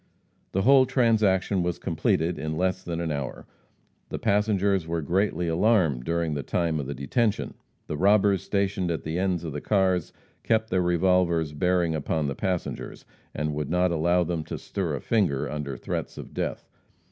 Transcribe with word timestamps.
The 0.53 0.63
whole 0.63 0.87
transaction 0.87 1.61
was 1.61 1.77
completed 1.77 2.39
in 2.39 2.57
less 2.57 2.81
than 2.83 2.99
an 3.01 3.11
hour. 3.11 3.45
The 4.09 4.17
passengers 4.17 4.87
were 4.87 5.03
greatly 5.03 5.47
alarmed 5.47 6.05
during 6.05 6.33
the 6.33 6.41
time 6.41 6.79
of 6.79 6.87
the 6.87 6.95
detention. 6.95 7.53
The 7.85 7.97
robbers 7.97 8.41
stationed 8.41 8.89
at 8.89 9.03
the 9.03 9.19
ends 9.19 9.43
of 9.43 9.53
the 9.53 9.61
cars 9.61 10.11
kept 10.41 10.71
their 10.71 10.81
revolvers 10.81 11.53
bearing 11.53 11.93
upon 11.93 12.25
the 12.25 12.33
passengers, 12.35 13.05
and 13.35 13.53
would 13.53 13.69
not 13.69 13.91
allow 13.91 14.23
them 14.23 14.43
to 14.45 14.57
stir 14.57 14.95
a 14.95 15.01
finger 15.01 15.47
under 15.47 15.77
threats 15.77 16.17
of 16.17 16.33
death. 16.33 16.67